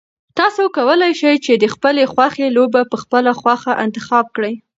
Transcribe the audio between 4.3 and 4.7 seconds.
کړئ.